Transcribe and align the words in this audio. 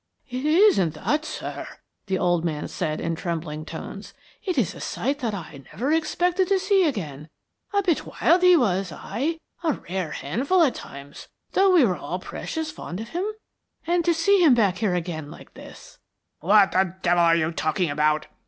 "It 0.29 0.45
isn't 0.45 0.95
that, 0.95 1.25
sir," 1.25 1.67
the 2.07 2.17
old 2.17 2.43
man 2.43 2.67
said 2.67 2.99
in 2.99 3.13
trembling 3.15 3.65
tones. 3.65 4.15
"It 4.41 4.57
is 4.57 4.73
a 4.73 4.79
sight 4.79 5.19
that 5.19 5.35
I 5.35 5.61
never 5.71 5.91
expected 5.91 6.47
to 6.47 6.57
see 6.57 6.85
again. 6.87 7.29
A 7.71 7.83
bit 7.83 8.03
wild 8.03 8.41
he 8.41 8.57
was 8.57 8.91
aye, 8.91 9.37
a 9.63 9.73
rare 9.73 10.09
handful 10.09 10.63
at 10.63 10.73
times, 10.73 11.27
though 11.51 11.69
we 11.71 11.85
were 11.85 11.97
all 11.97 12.17
precious 12.17 12.71
fond 12.71 12.99
of 12.99 13.09
him. 13.09 13.25
And 13.85 14.03
to 14.05 14.13
see 14.15 14.43
him 14.43 14.55
back 14.55 14.79
here 14.79 14.95
again 14.95 15.29
like 15.29 15.53
this" 15.53 15.99
"What 16.39 16.71
the 16.71 16.95
devil 17.03 17.21
are 17.23 17.35
you 17.35 17.51
talking 17.51 17.91
about?" 17.91 18.25